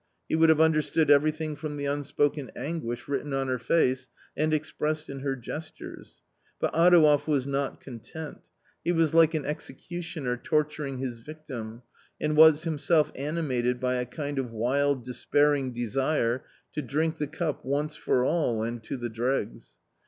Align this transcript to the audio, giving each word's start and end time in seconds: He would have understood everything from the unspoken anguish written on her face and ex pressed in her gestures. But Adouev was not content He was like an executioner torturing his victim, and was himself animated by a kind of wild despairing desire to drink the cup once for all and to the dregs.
He 0.27 0.35
would 0.35 0.49
have 0.49 0.59
understood 0.59 1.11
everything 1.11 1.55
from 1.55 1.77
the 1.77 1.85
unspoken 1.85 2.49
anguish 2.55 3.07
written 3.07 3.33
on 3.33 3.47
her 3.49 3.59
face 3.59 4.09
and 4.35 4.51
ex 4.51 4.71
pressed 4.71 5.11
in 5.11 5.19
her 5.19 5.35
gestures. 5.35 6.23
But 6.59 6.73
Adouev 6.73 7.27
was 7.27 7.45
not 7.45 7.79
content 7.79 8.47
He 8.83 8.91
was 8.93 9.13
like 9.13 9.35
an 9.35 9.45
executioner 9.45 10.37
torturing 10.37 10.97
his 10.97 11.17
victim, 11.19 11.83
and 12.19 12.35
was 12.35 12.63
himself 12.63 13.11
animated 13.15 13.79
by 13.79 13.97
a 13.97 14.05
kind 14.07 14.39
of 14.39 14.49
wild 14.49 15.05
despairing 15.05 15.71
desire 15.71 16.45
to 16.73 16.81
drink 16.81 17.19
the 17.19 17.27
cup 17.27 17.63
once 17.63 17.95
for 17.95 18.25
all 18.25 18.63
and 18.63 18.81
to 18.85 18.97
the 18.97 19.07
dregs. 19.07 19.73